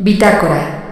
[0.00, 0.84] Bitácora.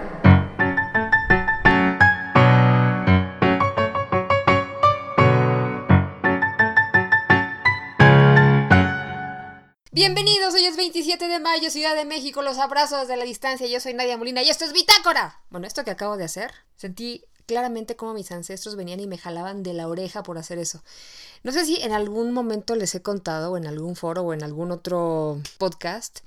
[9.93, 13.79] Bienvenidos, hoy es 27 de mayo, Ciudad de México, los abrazos desde la distancia, yo
[13.79, 15.39] soy Nadia Molina y esto es Bitácora.
[15.51, 19.63] Bueno, esto que acabo de hacer, sentí claramente como mis ancestros venían y me jalaban
[19.63, 20.83] de la oreja por hacer eso.
[21.43, 24.43] No sé si en algún momento les he contado, o en algún foro, o en
[24.43, 26.19] algún otro podcast,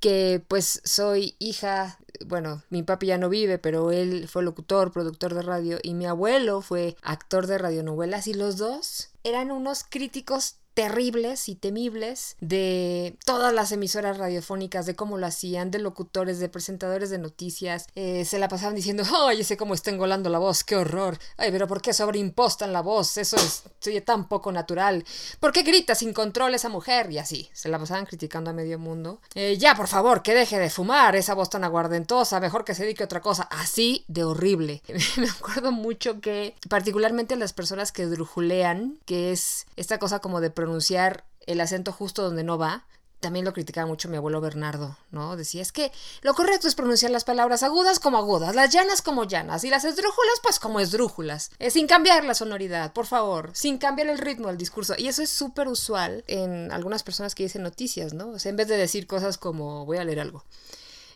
[0.00, 1.98] que pues soy hija,
[2.30, 6.06] bueno, mi papi ya no vive, pero él fue locutor, productor de radio, y mi
[6.06, 13.16] abuelo fue actor de radionovelas, y los dos eran unos críticos terribles y temibles de
[13.24, 17.86] todas las emisoras radiofónicas, de cómo lo hacían, de locutores, de presentadores de noticias.
[17.94, 20.64] Eh, se la pasaban diciendo, ¡ay, sé cómo está engolando la voz!
[20.64, 21.18] ¡Qué horror!
[21.36, 23.16] ¡Ay, pero ¿por qué sobreimpostan la voz?
[23.16, 25.04] Eso es oye, tan poco natural.
[25.38, 27.10] ¿Por qué grita sin control esa mujer?
[27.10, 29.20] Y así, se la pasaban criticando a medio mundo.
[29.34, 32.82] Eh, ya, por favor, que deje de fumar esa voz tan aguardentosa, mejor que se
[32.82, 33.44] dedique a otra cosa.
[33.44, 34.82] Así de horrible.
[35.16, 40.50] Me acuerdo mucho que, particularmente las personas que drujulean, que es esta cosa como de
[40.60, 42.86] pronunciar el acento justo donde no va.
[43.18, 45.36] También lo criticaba mucho mi abuelo Bernardo, ¿no?
[45.36, 49.24] Decía, es que lo correcto es pronunciar las palabras agudas como agudas, las llanas como
[49.24, 53.76] llanas, y las esdrújulas pues como esdrújulas, eh, sin cambiar la sonoridad, por favor, sin
[53.76, 54.94] cambiar el ritmo del discurso.
[54.96, 58.30] Y eso es súper usual en algunas personas que dicen noticias, ¿no?
[58.30, 60.44] O sea, en vez de decir cosas como, voy a leer algo,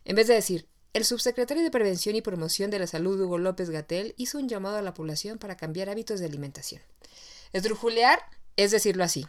[0.04, 3.70] en vez de decir, el subsecretario de Prevención y Promoción de la Salud, Hugo López
[3.70, 6.82] Gatel, hizo un llamado a la población para cambiar hábitos de alimentación.
[7.52, 8.20] Esdrujulear
[8.56, 9.26] es decirlo así.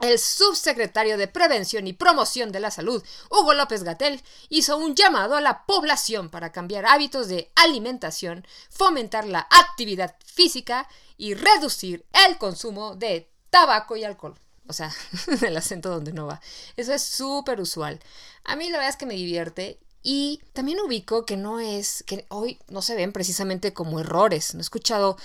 [0.00, 5.36] El subsecretario de Prevención y Promoción de la Salud, Hugo López Gatel, hizo un llamado
[5.36, 12.38] a la población para cambiar hábitos de alimentación, fomentar la actividad física y reducir el
[12.38, 14.34] consumo de tabaco y alcohol.
[14.66, 14.92] O sea,
[15.42, 16.40] el acento donde no va.
[16.76, 18.00] Eso es súper usual.
[18.44, 22.26] A mí la verdad es que me divierte y también ubico que no es, que
[22.28, 24.52] hoy no se ven precisamente como errores.
[24.52, 25.16] No he escuchado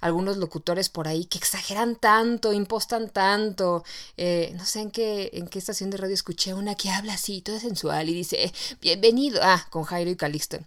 [0.00, 3.84] algunos locutores por ahí que exageran tanto, impostan tanto.
[4.16, 7.42] Eh, no sé en qué, en qué estación de radio escuché una que habla así,
[7.42, 8.52] toda sensual, y dice,
[8.82, 10.58] bienvenido, ah, con Jairo y Calixto.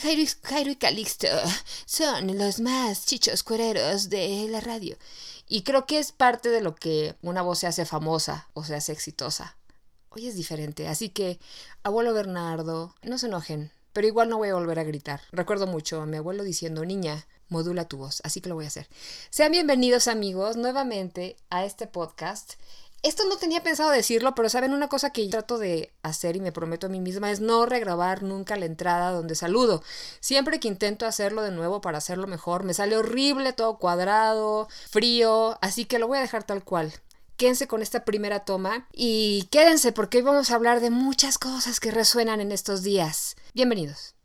[0.00, 1.26] Jairo, Jairo y Calixto
[1.84, 4.96] son los más chichos cuereros de la radio.
[5.48, 8.76] Y creo que es parte de lo que una voz se hace famosa o se
[8.76, 9.56] hace exitosa
[10.16, 11.38] Hoy es diferente, así que,
[11.82, 15.20] abuelo Bernardo, no se enojen, pero igual no voy a volver a gritar.
[15.30, 18.68] Recuerdo mucho a mi abuelo diciendo, niña, modula tu voz, así que lo voy a
[18.68, 18.88] hacer.
[19.28, 22.54] Sean bienvenidos amigos nuevamente a este podcast.
[23.02, 26.50] Esto no tenía pensado decirlo, pero saben una cosa que trato de hacer y me
[26.50, 29.82] prometo a mí misma es no regrabar nunca la entrada donde saludo.
[30.20, 35.58] Siempre que intento hacerlo de nuevo para hacerlo mejor, me sale horrible, todo cuadrado, frío,
[35.60, 36.94] así que lo voy a dejar tal cual
[37.36, 41.80] quédense con esta primera toma y quédense porque hoy vamos a hablar de muchas cosas
[41.80, 43.36] que resuenan en estos días.
[43.54, 44.15] Bienvenidos.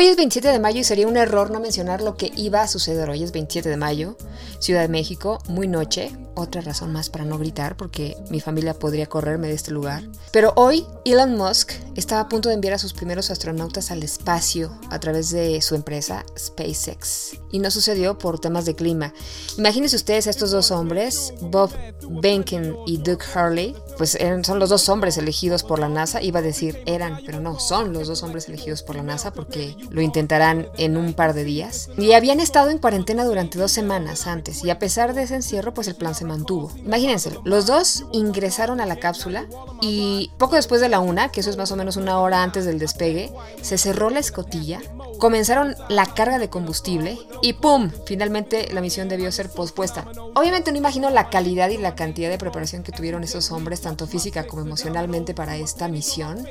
[0.00, 2.68] Hoy es 27 de mayo y sería un error no mencionar lo que iba a
[2.68, 3.10] suceder.
[3.10, 4.16] Hoy es 27 de mayo,
[4.58, 6.10] Ciudad de México, muy noche.
[6.34, 10.02] Otra razón más para no gritar porque mi familia podría correrme de este lugar.
[10.32, 14.72] Pero hoy Elon Musk estaba a punto de enviar a sus primeros astronautas al espacio
[14.88, 17.32] a través de su empresa SpaceX.
[17.52, 19.12] Y no sucedió por temas de clima.
[19.58, 21.72] Imagínense ustedes a estos dos hombres, Bob
[22.08, 26.22] Behnken y Doug Hurley, pues son los dos hombres elegidos por la NASA.
[26.22, 29.76] Iba a decir eran, pero no, son los dos hombres elegidos por la NASA porque
[29.90, 31.90] lo intentarán en un par de días.
[31.98, 35.74] Y habían estado en cuarentena durante dos semanas antes y a pesar de ese encierro
[35.74, 36.72] pues el plan se mantuvo.
[36.78, 39.44] Imagínense, los dos ingresaron a la cápsula
[39.82, 42.64] y poco después de la una, que eso es más o menos una hora antes
[42.64, 44.80] del despegue, se cerró la escotilla,
[45.18, 47.90] comenzaron la carga de combustible y ¡pum!
[48.06, 50.06] Finalmente la misión debió ser pospuesta.
[50.34, 54.06] Obviamente no imagino la calidad y la cantidad de preparación que tuvieron esos hombres, tanto
[54.06, 56.46] física como emocionalmente para esta misión,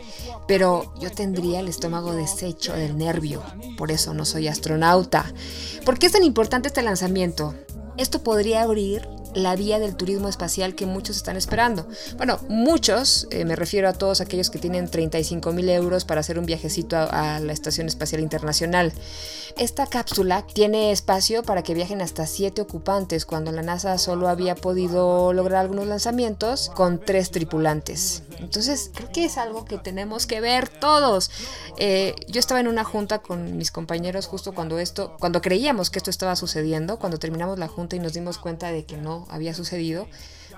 [0.47, 3.41] pero yo tendría el estómago deshecho del nervio
[3.77, 5.25] por eso no soy astronauta.
[5.85, 7.55] ¿Por qué es tan importante este lanzamiento?
[7.97, 11.87] Esto podría abrir la vía del turismo espacial que muchos están esperando.
[12.17, 16.39] Bueno, muchos, eh, me refiero a todos aquellos que tienen 35 mil euros para hacer
[16.39, 18.93] un viajecito a, la Estación Espacial Internacional.
[19.57, 24.55] Esta cápsula tiene espacio para que viajen hasta 7 ocupantes, cuando la NASA solo había
[24.55, 28.23] podido lograr algunos lanzamientos con 3 tripulantes.
[28.39, 31.29] Entonces, creo que es algo que tenemos que ver todos.
[31.77, 35.99] Eh, yo estaba en una junta con mis compañeros justo cuando esto, cuando creíamos que
[35.99, 38.97] esto estaba sucediendo, cuando terminamos la junta y nos dimos cuenta de que
[39.29, 40.07] había sucedido.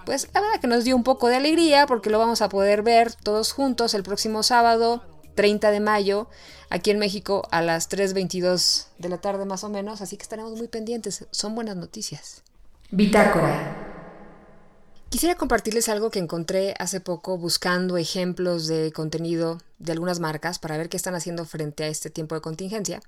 [0.06, 2.82] Pues la verdad que nos dio un poco de alegría porque lo vamos a poder
[2.82, 5.04] ver todos juntos el próximo sábado
[5.36, 6.28] 30 de mayo
[6.70, 10.58] aquí en México a las 3.22 de la tarde más o menos, así que estaremos
[10.58, 12.44] muy pendientes, son buenas noticias.
[12.90, 13.91] Bitácora.
[15.12, 20.78] Quisiera compartirles algo que encontré hace poco buscando ejemplos de contenido de algunas marcas para
[20.78, 23.02] ver qué están haciendo frente a este tiempo de contingencia.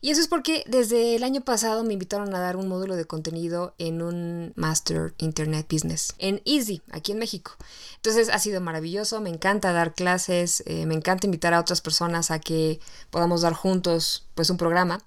[0.00, 3.04] Y eso es porque desde el año pasado me invitaron a dar un módulo de
[3.04, 7.52] contenido en un Master Internet Business en Easy, aquí en México.
[7.96, 12.30] Entonces ha sido maravilloso, me encanta dar clases, eh, me encanta invitar a otras personas
[12.30, 12.80] a que
[13.10, 15.02] podamos dar juntos pues un programa.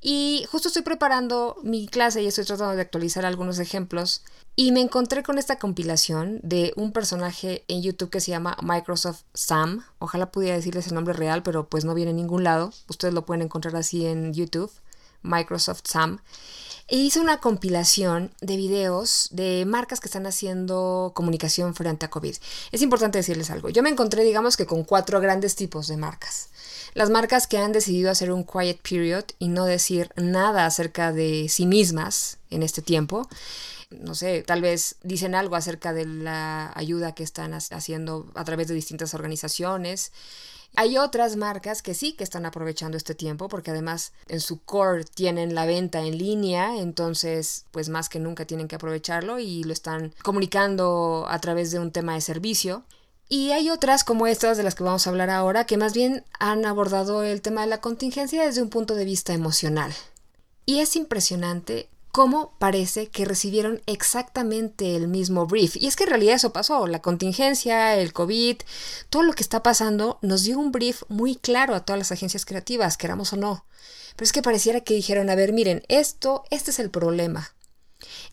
[0.00, 4.22] Y justo estoy preparando mi clase y estoy tratando de actualizar algunos ejemplos.
[4.56, 9.22] Y me encontré con esta compilación de un personaje en YouTube que se llama Microsoft
[9.34, 9.84] Sam.
[9.98, 12.72] Ojalá pudiera decirles el nombre real, pero pues no viene en ningún lado.
[12.88, 14.70] Ustedes lo pueden encontrar así en YouTube.
[15.22, 16.20] Microsoft Sam.
[16.86, 22.36] E hice una compilación de videos de marcas que están haciendo comunicación frente a COVID.
[22.70, 23.70] Es importante decirles algo.
[23.70, 26.50] Yo me encontré, digamos que con cuatro grandes tipos de marcas.
[26.92, 31.48] Las marcas que han decidido hacer un quiet period y no decir nada acerca de
[31.48, 33.28] sí mismas en este tiempo.
[34.00, 38.68] No sé, tal vez dicen algo acerca de la ayuda que están haciendo a través
[38.68, 40.12] de distintas organizaciones.
[40.76, 45.04] Hay otras marcas que sí que están aprovechando este tiempo porque además en su core
[45.04, 49.72] tienen la venta en línea, entonces pues más que nunca tienen que aprovecharlo y lo
[49.72, 52.84] están comunicando a través de un tema de servicio.
[53.28, 56.24] Y hay otras como estas de las que vamos a hablar ahora que más bien
[56.40, 59.94] han abordado el tema de la contingencia desde un punto de vista emocional.
[60.66, 65.74] Y es impresionante cómo parece que recibieron exactamente el mismo brief.
[65.74, 66.86] Y es que en realidad eso pasó.
[66.86, 68.58] La contingencia, el COVID,
[69.10, 72.46] todo lo que está pasando nos dio un brief muy claro a todas las agencias
[72.46, 73.66] creativas, queramos o no.
[74.14, 77.52] Pero es que pareciera que dijeron, a ver, miren, esto, este es el problema.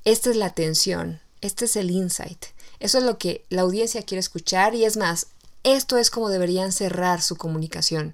[0.05, 1.19] Esta es la tensión.
[1.41, 2.45] Este es el insight.
[2.79, 5.25] Eso es lo que la audiencia quiere escuchar y es más,
[5.63, 8.13] esto es como deberían cerrar su comunicación.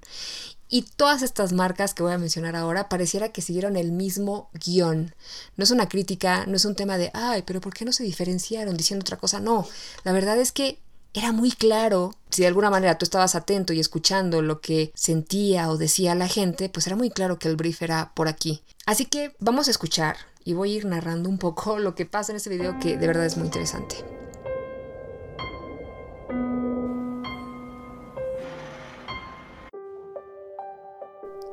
[0.70, 5.16] Y todas estas marcas que voy a mencionar ahora pareciera que siguieron el mismo guion.
[5.56, 8.04] No es una crítica, no es un tema de, ay, pero ¿por qué no se
[8.04, 9.40] diferenciaron diciendo otra cosa?
[9.40, 9.68] No,
[10.04, 10.80] la verdad es que
[11.14, 15.70] era muy claro, si de alguna manera tú estabas atento y escuchando lo que sentía
[15.70, 18.62] o decía la gente, pues era muy claro que el brief era por aquí.
[18.86, 22.32] Así que vamos a escuchar y voy a ir narrando un poco lo que pasa
[22.32, 24.17] en este video que de verdad es muy interesante.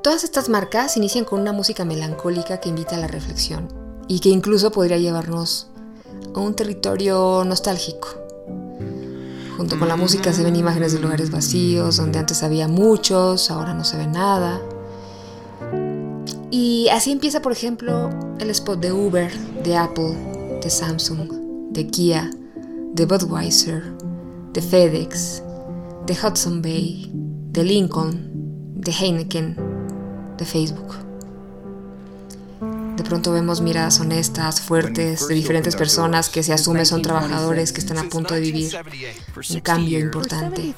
[0.05, 3.69] Todas estas marcas inician con una música melancólica que invita a la reflexión
[4.07, 5.69] y que incluso podría llevarnos
[6.35, 8.09] a un territorio nostálgico.
[9.57, 13.73] Junto con la música se ven imágenes de lugares vacíos, donde antes había muchos, ahora
[13.73, 14.61] no se ve nada.
[16.51, 18.11] Y así empieza, por ejemplo,
[18.41, 21.33] el spot de Uber, de Apple, de Samsung,
[21.71, 22.31] de Kia,
[22.93, 23.83] de Budweiser,
[24.53, 25.43] de FedEx,
[26.05, 27.11] de Hudson Bay,
[27.53, 28.35] de Lincoln,
[28.75, 29.64] de Heineken,
[30.37, 30.97] de Facebook.
[32.97, 37.81] De pronto vemos miradas honestas, fuertes, de diferentes personas que se asume son trabajadores que
[37.81, 38.73] están a punto de vivir
[39.51, 40.75] un cambio importante.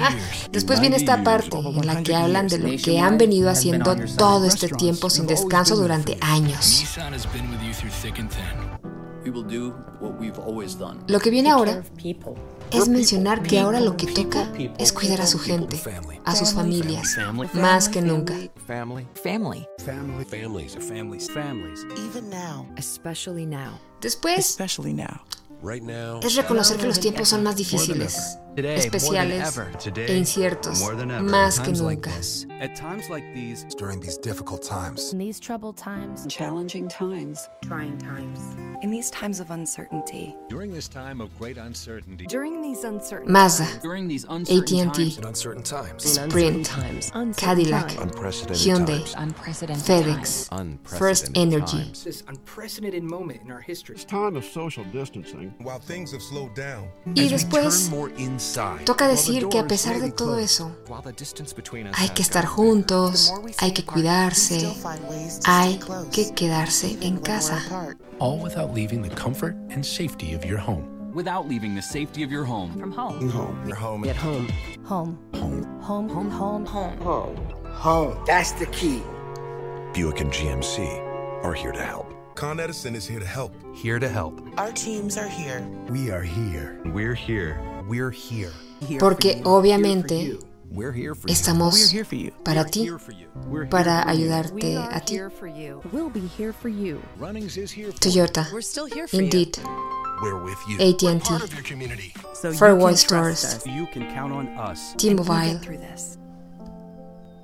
[0.00, 0.14] Ah,
[0.52, 4.46] después viene esta parte en la que hablan de lo que han venido haciendo todo
[4.46, 6.84] este tiempo sin descanso durante años.
[11.08, 11.82] Lo que viene ahora
[12.70, 15.80] es mencionar que ahora lo que toca es cuidar a su gente,
[16.24, 17.16] a sus familias,
[17.54, 18.34] más que nunca.
[24.00, 24.58] Después,
[26.22, 29.58] es reconocer que los tiempos son más difíciles, especiales
[29.94, 30.82] e inciertos,
[31.22, 32.10] más que nunca.
[33.78, 38.40] During these difficult times, in these troubled times, challenging times, trying times,
[38.82, 43.66] in these times of uncertainty, during this time of great uncertainty, during these uncertain Mazda,
[43.82, 46.68] during these AT&T, uncertain times, Sprint,
[47.36, 49.02] Cadillac, Hyundai,
[49.76, 50.48] FedEx,
[50.84, 51.90] First Energy.
[52.04, 53.94] This unprecedented moment in our history.
[53.96, 55.54] It's time of social distancing.
[55.58, 57.90] While things have slowed down, y después
[58.84, 60.76] toca decir que a pesar de todo eso,
[61.94, 64.74] hay que estar juntos, hay que cuidarse,
[65.44, 65.78] hay
[66.12, 67.96] que quedarse en casa.
[68.18, 71.12] All without leaving the comfort and safety of your home.
[71.14, 72.78] Without leaving the safety of your home.
[72.78, 73.28] From home.
[73.30, 73.66] Home.
[73.66, 74.04] Your home.
[74.04, 74.48] At home.
[74.84, 75.18] Home.
[75.34, 75.64] Home.
[75.80, 76.08] Home.
[76.08, 76.30] Home.
[76.30, 76.66] Home.
[76.66, 76.96] Home.
[76.98, 77.36] Home.
[77.72, 78.24] Home.
[78.26, 79.02] That's the key.
[79.94, 82.12] Buick and GMC are here to help.
[82.34, 83.54] Con Edison is here to help.
[83.74, 84.40] Here to help.
[84.58, 85.66] Our teams are here.
[85.88, 86.80] We are here.
[86.86, 87.58] We're here.
[87.88, 88.52] We're here.
[88.98, 90.38] Porque obviamente
[91.26, 91.94] Estamos
[92.44, 92.90] para ti,
[93.70, 95.18] para ayudarte a ti.
[98.00, 98.48] Toyota,
[99.12, 99.58] Indeed,
[100.78, 103.60] AT&T, Fairway Stores,
[104.96, 105.60] T-Mobile,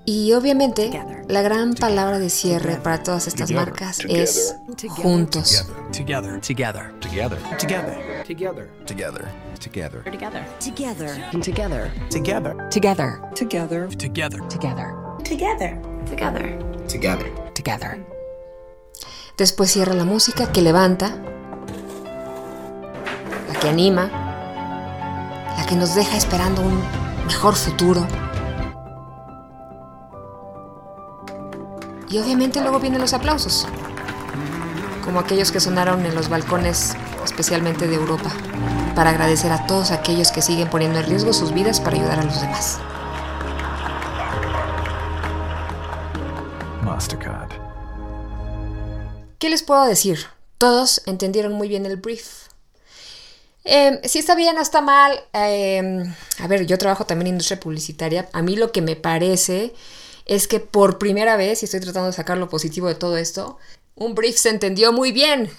[0.05, 0.91] Y obviamente
[1.29, 4.57] la gran palabra de cierre para todas estas marcas es
[4.89, 5.65] juntos.
[5.93, 6.41] Together.
[6.41, 6.93] Together.
[7.01, 7.39] Together.
[7.59, 8.25] Together.
[8.27, 8.69] Together.
[8.85, 9.29] Together.
[9.61, 10.03] Together.
[10.05, 10.51] Together.
[10.59, 11.13] Together.
[11.31, 12.61] Together.
[12.71, 12.71] Together.
[12.71, 13.21] Together.
[13.35, 14.41] Together.
[14.49, 14.83] Together.
[15.23, 15.81] Together.
[16.05, 16.59] Together.
[16.89, 17.33] Together.
[17.55, 18.07] Together.
[19.39, 21.17] Después cierra la música que levanta,
[23.49, 24.11] la que anima,
[25.57, 26.83] la que nos deja esperando un
[27.27, 28.07] mejor futuro.
[32.13, 33.67] Y obviamente luego vienen los aplausos,
[35.03, 38.31] como aquellos que sonaron en los balcones, especialmente de Europa,
[38.95, 42.25] para agradecer a todos aquellos que siguen poniendo en riesgo sus vidas para ayudar a
[42.25, 42.79] los demás.
[46.83, 47.51] Mastercard.
[49.39, 50.19] ¿Qué les puedo decir?
[50.59, 52.49] Todos entendieron muy bien el brief.
[53.65, 57.59] Em, si está bien o está mal, em, a ver, yo trabajo también en industria
[57.59, 58.29] publicitaria.
[58.35, 59.73] A mí lo que me parece
[60.35, 63.59] es que por primera vez, y estoy tratando de sacar lo positivo de todo esto,
[63.95, 65.51] un brief se entendió muy bien.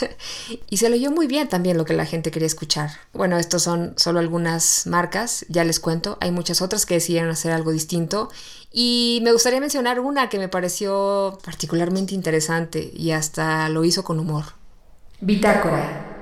[0.70, 2.92] y se leyó muy bien también lo que la gente quería escuchar.
[3.12, 6.16] Bueno, estos son solo algunas marcas, ya les cuento.
[6.22, 8.30] Hay muchas otras que decidieron hacer algo distinto.
[8.72, 14.18] Y me gustaría mencionar una que me pareció particularmente interesante y hasta lo hizo con
[14.18, 14.44] humor.
[15.20, 16.15] Bitácora.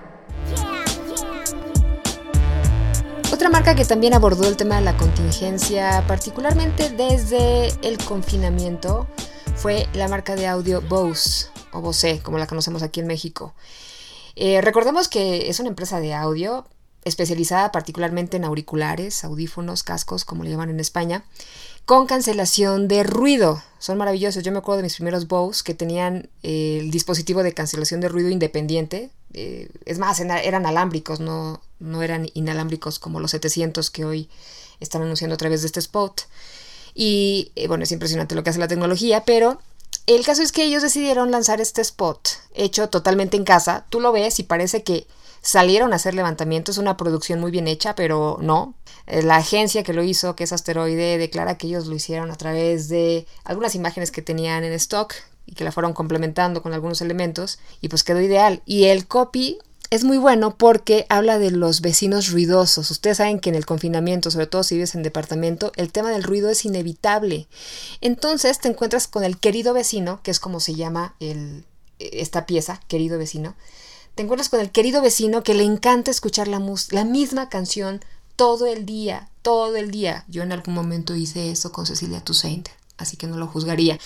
[3.35, 9.09] Otra marca que también abordó el tema de la contingencia, particularmente desde el confinamiento,
[9.57, 13.53] fue la marca de audio Bose, o Bose, como la conocemos aquí en México.
[14.37, 16.65] Eh, recordemos que es una empresa de audio
[17.03, 21.25] especializada particularmente en auriculares, audífonos, cascos, como le llaman en España,
[21.87, 23.61] con cancelación de ruido.
[23.81, 24.45] Son maravillosos.
[24.45, 28.09] Yo me acuerdo de mis primeros Bose que tenían eh, el dispositivo de cancelación de
[28.09, 29.11] ruido independiente.
[29.33, 34.29] Eh, es más, eran alámbricos, no, no eran inalámbricos como los 700 que hoy
[34.81, 36.23] están anunciando a través de este spot.
[36.95, 39.61] Y eh, bueno, es impresionante lo que hace la tecnología, pero
[40.07, 43.87] el caso es que ellos decidieron lanzar este spot hecho totalmente en casa.
[43.89, 45.07] Tú lo ves y parece que
[45.41, 48.75] salieron a hacer levantamientos, una producción muy bien hecha, pero no.
[49.07, 52.37] Eh, la agencia que lo hizo, que es Asteroide, declara que ellos lo hicieron a
[52.37, 55.15] través de algunas imágenes que tenían en stock
[55.47, 58.63] y que la fueron complementando con algunos elementos y pues quedó ideal.
[58.65, 59.59] Y el copy
[59.91, 62.91] es muy bueno porque habla de los vecinos ruidosos.
[62.91, 66.23] Ustedes saben que en el confinamiento, sobre todo si vives en departamento, el tema del
[66.23, 67.47] ruido es inevitable.
[68.01, 71.65] Entonces te encuentras con el querido vecino, que es como se llama el,
[71.99, 73.55] esta pieza, querido vecino.
[74.15, 78.01] Te encuentras con el querido vecino que le encanta escuchar la, la misma canción
[78.37, 80.25] todo el día, todo el día.
[80.29, 83.99] Yo en algún momento hice eso con Cecilia Toussaint, así que no lo juzgaría.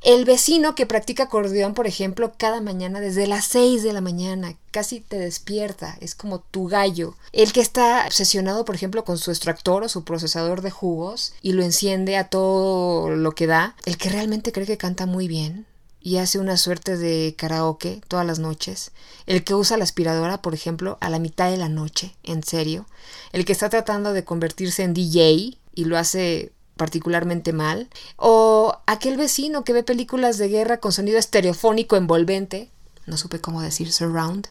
[0.00, 4.54] El vecino que practica acordeón, por ejemplo, cada mañana desde las 6 de la mañana,
[4.70, 7.16] casi te despierta, es como tu gallo.
[7.32, 11.52] El que está obsesionado, por ejemplo, con su extractor o su procesador de jugos y
[11.52, 13.74] lo enciende a todo lo que da.
[13.86, 15.66] El que realmente cree que canta muy bien
[16.00, 18.92] y hace una suerte de karaoke todas las noches.
[19.26, 22.86] El que usa la aspiradora, por ejemplo, a la mitad de la noche, en serio.
[23.32, 29.18] El que está tratando de convertirse en DJ y lo hace particularmente mal, o aquel
[29.18, 32.70] vecino que ve películas de guerra con sonido estereofónico envolvente,
[33.04, 34.48] no supe cómo decir surround.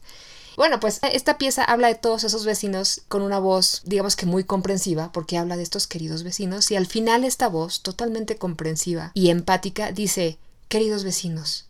[0.56, 4.44] Bueno, pues esta pieza habla de todos esos vecinos con una voz, digamos que muy
[4.44, 9.30] comprensiva, porque habla de estos queridos vecinos, y al final esta voz, totalmente comprensiva y
[9.30, 11.66] empática, dice, queridos vecinos,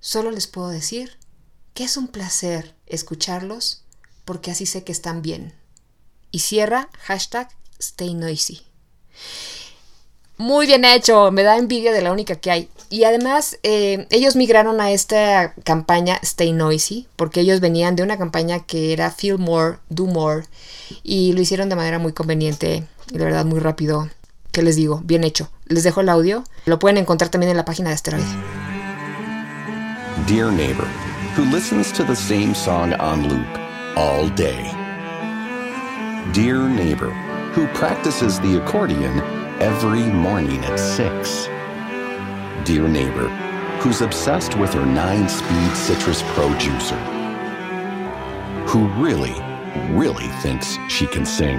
[0.00, 1.18] solo les puedo decir
[1.74, 3.82] que es un placer escucharlos
[4.24, 5.54] porque así sé que están bien.
[6.30, 8.62] Y cierra hashtag Stay Noisy.
[10.42, 12.68] Muy bien hecho, me da envidia de la única que hay.
[12.90, 18.18] Y además, eh, ellos migraron a esta campaña Stay Noisy, porque ellos venían de una
[18.18, 20.46] campaña que era Feel More, Do More,
[21.04, 22.82] y lo hicieron de manera muy conveniente
[23.12, 24.08] y de verdad muy rápido.
[24.50, 25.00] ¿Qué les digo?
[25.04, 25.48] Bien hecho.
[25.66, 26.42] Les dejo el audio.
[26.64, 28.24] Lo pueden encontrar también en la página de Asteroid.
[30.26, 30.88] Dear neighbor,
[31.36, 33.46] who listens to the same song on loop
[33.96, 34.72] all day.
[36.32, 37.12] Dear neighbor,
[37.54, 39.22] who practices the accordion
[39.60, 41.46] every morning at 6.
[42.66, 43.28] Dear neighbor,
[43.80, 46.98] who's obsessed with her 9-speed Citrus Pro juicer.
[48.68, 49.34] Who really,
[49.94, 51.58] really thinks she can sing.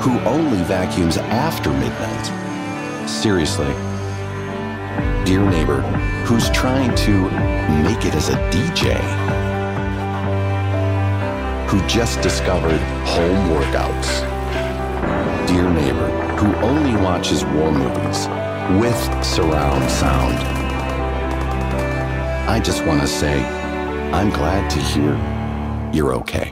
[0.00, 3.08] Who only vacuums after midnight.
[3.08, 3.72] Seriously.
[5.24, 5.80] Dear neighbor,
[6.24, 7.30] who's trying to
[7.82, 8.98] make it as a DJ.
[11.68, 14.31] Who just discovered home workouts
[15.52, 18.26] dear neighbor who only watches war movies
[18.80, 20.38] with surround sound.
[22.48, 23.44] I just want to say,
[24.14, 25.12] I'm glad to hear
[25.92, 26.50] you're okay.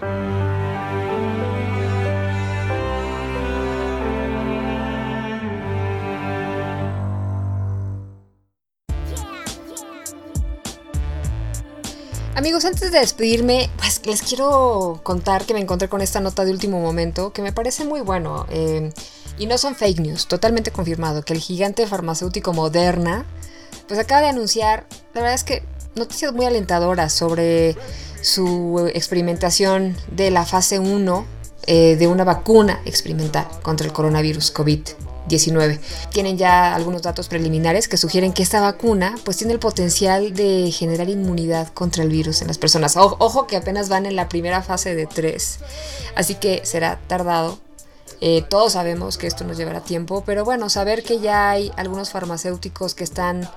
[12.36, 13.70] Amigos, antes de despedirme,
[14.04, 17.84] les quiero contar que me encontré con esta nota de último momento que me parece
[17.84, 18.46] muy bueno.
[18.50, 18.92] Eh,
[19.38, 23.24] y no son fake news, totalmente confirmado, que el gigante farmacéutico Moderna,
[23.88, 25.62] pues acaba de anunciar, la verdad es que
[25.94, 27.74] noticias muy alentadoras sobre
[28.20, 31.26] su experimentación de la fase 1
[31.66, 34.50] eh, de una vacuna experimental contra el coronavirus
[35.30, 35.78] COVID-19.
[36.10, 40.70] Tienen ya algunos datos preliminares que sugieren que esta vacuna pues tiene el potencial de
[40.72, 42.96] generar inmunidad contra el virus en las personas.
[42.96, 45.58] ojo que apenas van en la primera fase de 3,
[46.16, 47.58] así que será tardado
[48.22, 52.10] eh, todos sabemos que esto nos llevará tiempo, pero bueno, saber que ya hay algunos
[52.10, 53.48] farmacéuticos que están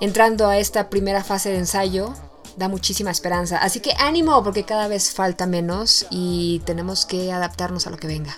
[0.00, 2.14] entrando a esta primera fase de ensayo
[2.56, 3.58] da muchísima esperanza.
[3.58, 8.06] Así que ánimo porque cada vez falta menos y tenemos que adaptarnos a lo que
[8.06, 8.36] venga.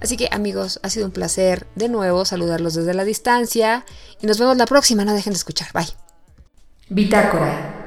[0.00, 3.84] Así que amigos, ha sido un placer de nuevo saludarlos desde la distancia
[4.20, 5.04] y nos vemos la próxima.
[5.04, 5.68] No dejen de escuchar.
[5.72, 5.88] Bye.
[6.88, 7.81] Bitácora